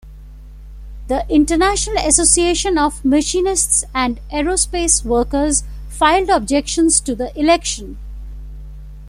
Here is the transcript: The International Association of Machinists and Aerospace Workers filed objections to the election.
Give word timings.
The 1.09 1.27
International 1.29 2.03
Association 2.03 2.75
of 2.79 3.05
Machinists 3.05 3.83
and 3.93 4.19
Aerospace 4.31 5.05
Workers 5.05 5.63
filed 5.89 6.29
objections 6.31 6.99
to 7.01 7.13
the 7.13 7.31
election. 7.39 7.99